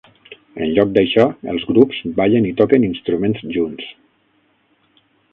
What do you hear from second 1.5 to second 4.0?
els grups ballen i toquen instruments junts.